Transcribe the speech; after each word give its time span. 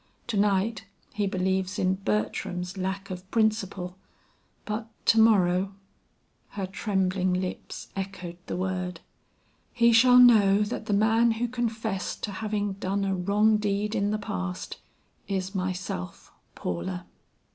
To 0.29 0.35
night 0.35 0.85
he 1.13 1.27
believes 1.27 1.77
in 1.77 1.93
Bertram's 1.93 2.75
lack 2.75 3.11
of 3.11 3.29
principle, 3.29 3.97
but 4.65 4.87
to 5.05 5.19
morrow" 5.19 5.75
Her 6.57 6.65
trembling 6.65 7.33
lips 7.35 7.89
echoed 7.95 8.37
the 8.47 8.57
word. 8.57 9.01
"He 9.71 9.93
shall 9.93 10.17
know 10.17 10.63
that 10.63 10.87
the 10.87 10.93
man 10.93 11.33
who 11.33 11.47
confessed 11.47 12.23
to 12.23 12.31
having 12.31 12.73
done 12.73 13.05
a 13.05 13.13
wrong 13.15 13.57
deed 13.57 13.93
in 13.93 14.09
the 14.09 14.17
past, 14.17 14.77
is 15.27 15.53
myself, 15.53 16.31
Paula." 16.55 17.05